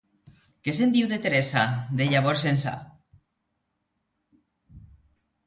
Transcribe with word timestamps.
Què 0.67 0.73
se'n 0.77 0.93
diu 0.95 1.09
de 1.11 1.19
Teresa, 1.25 1.65
de 1.99 2.07
llavors 2.15 2.47
ençà? 2.53 2.73